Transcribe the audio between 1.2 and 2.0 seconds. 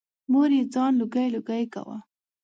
لوګی کاوه.